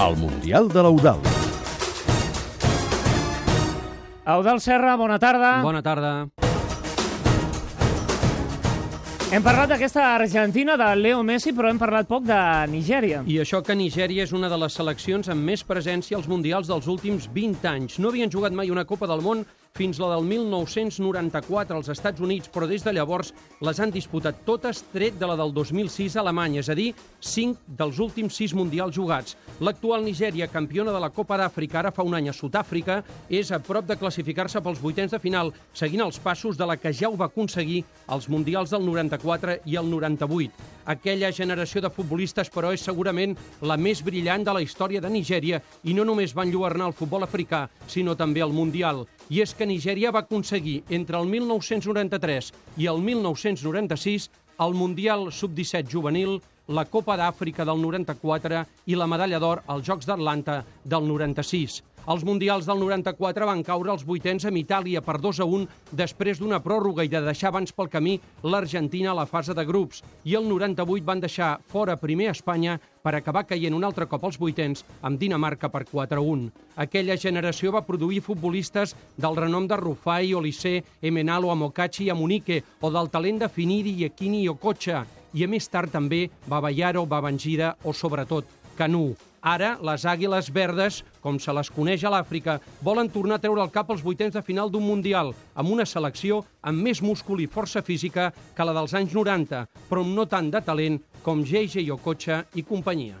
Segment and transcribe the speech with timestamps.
[0.00, 1.18] al Mundial de l'Eudal.
[4.24, 5.60] Eudal Serra, bona tarda.
[5.60, 6.12] Bona tarda.
[9.30, 12.38] Hem parlat d'aquesta Argentina, de Leo Messi, però hem parlat poc de
[12.72, 13.20] Nigèria.
[13.28, 16.88] I això que Nigèria és una de les seleccions amb més presència als Mundials dels
[16.88, 18.00] últims 20 anys.
[18.00, 19.44] No havien jugat mai una Copa del Món
[19.76, 23.30] fins la del 1994 als Estats Units, però des de llavors
[23.62, 27.76] les han disputat totes, tret de la del 2006 a Alemanya, és a dir, 5
[27.78, 29.36] dels últims 6 mundials jugats.
[29.60, 33.60] L'actual Nigèria, campiona de la Copa d'Àfrica ara fa un any a Sud-àfrica, és a
[33.62, 37.16] prop de classificar-se pels vuitens de final, seguint els passos de la que ja ho
[37.16, 40.79] va aconseguir als mundials del 94 i el 98.
[40.86, 45.60] Aquella generació de futbolistes, però, és segurament la més brillant de la història de Nigèria
[45.84, 49.06] i no només van lluernar el futbol africà, sinó també el Mundial.
[49.30, 54.30] I és que Nigèria va aconseguir entre el 1993 i el 1996
[54.60, 60.06] el Mundial Sub-17 juvenil, la Copa d'Àfrica del 94 i la medalla d'or als Jocs
[60.06, 61.80] d'Atlanta del 96.
[62.10, 65.66] Els Mundials del 94 van caure als vuitens amb Itàlia per 2 a 1
[65.98, 70.00] després d'una pròrroga i de deixar abans pel camí l'Argentina a la fase de grups.
[70.24, 74.38] I el 98 van deixar fora primer Espanya per acabar caient un altre cop als
[74.40, 76.48] vuitens amb Dinamarca per 4 a 1.
[76.86, 82.90] Aquella generació va produir futbolistes del renom de Rufai, Olissé, Emenalo, Amokachi i Amunique o
[82.90, 85.04] del talent de Finidi, Iekini i Okocha
[85.34, 88.46] i a més tard també Babayaro, Babangida o, sobretot,
[88.78, 89.12] Canú.
[89.40, 93.72] Ara, les àguiles verdes, com se les coneix a l'Àfrica, volen tornar a treure el
[93.72, 97.80] cap als vuitens de final d'un Mundial, amb una selecció amb més múscul i força
[97.80, 102.44] física que la dels anys 90, però amb no tant de talent com JJ Okocha
[102.54, 103.16] i companyia.